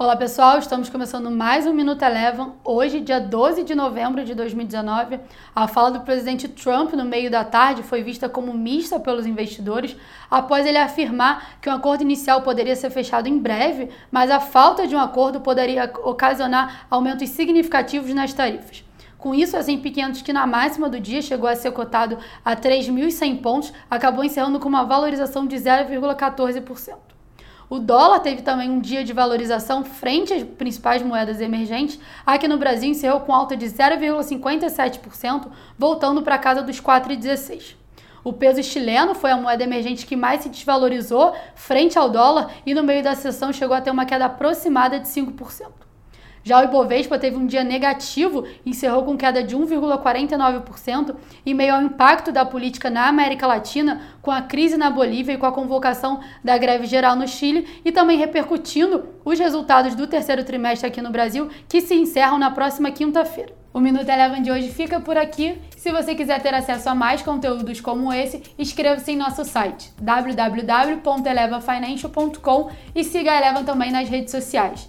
Olá 0.00 0.14
pessoal, 0.14 0.60
estamos 0.60 0.88
começando 0.88 1.28
mais 1.28 1.66
um 1.66 1.72
Minuto 1.72 2.02
Eleven. 2.02 2.52
Hoje, 2.62 3.00
dia 3.00 3.20
12 3.20 3.64
de 3.64 3.74
novembro 3.74 4.24
de 4.24 4.32
2019, 4.32 5.18
a 5.52 5.66
fala 5.66 5.90
do 5.90 6.02
presidente 6.02 6.46
Trump 6.46 6.92
no 6.92 7.04
meio 7.04 7.28
da 7.28 7.44
tarde 7.44 7.82
foi 7.82 8.00
vista 8.04 8.28
como 8.28 8.54
mista 8.54 9.00
pelos 9.00 9.26
investidores 9.26 9.96
após 10.30 10.64
ele 10.64 10.78
afirmar 10.78 11.58
que 11.60 11.68
um 11.68 11.72
acordo 11.72 12.02
inicial 12.02 12.42
poderia 12.42 12.76
ser 12.76 12.90
fechado 12.90 13.28
em 13.28 13.40
breve, 13.40 13.88
mas 14.08 14.30
a 14.30 14.38
falta 14.38 14.86
de 14.86 14.94
um 14.94 15.00
acordo 15.00 15.40
poderia 15.40 15.92
ocasionar 16.04 16.86
aumentos 16.88 17.28
significativos 17.30 18.14
nas 18.14 18.32
tarifas. 18.32 18.84
Com 19.18 19.34
isso, 19.34 19.56
a 19.56 19.58
S&P 19.58 19.90
500, 19.90 20.22
que 20.22 20.32
na 20.32 20.46
máxima 20.46 20.88
do 20.88 21.00
dia 21.00 21.20
chegou 21.20 21.48
a 21.48 21.56
ser 21.56 21.72
cotado 21.72 22.18
a 22.44 22.54
3.100 22.54 23.42
pontos, 23.42 23.72
acabou 23.90 24.22
encerrando 24.22 24.60
com 24.60 24.68
uma 24.68 24.84
valorização 24.84 25.44
de 25.44 25.56
0,14%. 25.56 27.17
O 27.70 27.78
dólar 27.78 28.20
teve 28.20 28.40
também 28.40 28.70
um 28.70 28.80
dia 28.80 29.04
de 29.04 29.12
valorização 29.12 29.84
frente 29.84 30.32
às 30.32 30.42
principais 30.42 31.02
moedas 31.02 31.38
emergentes. 31.40 32.00
Aqui 32.24 32.48
no 32.48 32.56
Brasil 32.56 32.88
encerrou 32.88 33.20
com 33.20 33.34
alta 33.34 33.54
de 33.54 33.66
0,57%, 33.66 35.48
voltando 35.76 36.22
para 36.22 36.38
casa 36.38 36.62
dos 36.62 36.80
4,16. 36.80 37.76
O 38.24 38.32
peso 38.32 38.62
chileno 38.62 39.14
foi 39.14 39.30
a 39.30 39.36
moeda 39.36 39.62
emergente 39.64 40.06
que 40.06 40.16
mais 40.16 40.42
se 40.42 40.48
desvalorizou 40.48 41.34
frente 41.54 41.98
ao 41.98 42.08
dólar 42.08 42.52
e 42.64 42.74
no 42.74 42.82
meio 42.82 43.02
da 43.02 43.14
sessão 43.14 43.52
chegou 43.52 43.76
a 43.76 43.80
ter 43.80 43.90
uma 43.90 44.06
queda 44.06 44.24
aproximada 44.24 44.98
de 44.98 45.08
5%. 45.08 45.87
Já 46.48 46.62
o 46.62 46.64
Ibovespa 46.64 47.18
teve 47.18 47.36
um 47.36 47.44
dia 47.44 47.62
negativo 47.62 48.46
e 48.64 48.70
encerrou 48.70 49.04
com 49.04 49.18
queda 49.18 49.42
de 49.42 49.54
1,49% 49.54 51.14
em 51.44 51.52
meio 51.52 51.74
ao 51.74 51.82
impacto 51.82 52.32
da 52.32 52.42
política 52.42 52.88
na 52.88 53.06
América 53.06 53.46
Latina, 53.46 54.00
com 54.22 54.30
a 54.30 54.40
crise 54.40 54.78
na 54.78 54.88
Bolívia 54.88 55.34
e 55.34 55.36
com 55.36 55.44
a 55.44 55.52
convocação 55.52 56.20
da 56.42 56.56
greve 56.56 56.86
geral 56.86 57.14
no 57.14 57.28
Chile 57.28 57.68
e 57.84 57.92
também 57.92 58.16
repercutindo 58.16 59.04
os 59.26 59.38
resultados 59.38 59.94
do 59.94 60.06
terceiro 60.06 60.42
trimestre 60.42 60.88
aqui 60.88 61.02
no 61.02 61.10
Brasil, 61.10 61.50
que 61.68 61.82
se 61.82 61.94
encerram 61.94 62.38
na 62.38 62.50
próxima 62.50 62.90
quinta-feira. 62.90 63.52
O 63.70 63.78
Minuto 63.78 64.08
Eleven 64.08 64.40
de 64.40 64.50
hoje 64.50 64.70
fica 64.70 64.98
por 64.98 65.18
aqui. 65.18 65.58
Se 65.76 65.92
você 65.92 66.14
quiser 66.14 66.40
ter 66.40 66.54
acesso 66.54 66.88
a 66.88 66.94
mais 66.94 67.20
conteúdos 67.20 67.82
como 67.82 68.10
esse, 68.10 68.42
inscreva-se 68.58 69.12
em 69.12 69.16
nosso 69.16 69.44
site 69.44 69.92
www.elevafinancial.com 70.00 72.70
e 72.94 73.04
siga 73.04 73.32
a 73.32 73.36
Eleven 73.36 73.64
também 73.64 73.92
nas 73.92 74.08
redes 74.08 74.30
sociais. 74.30 74.88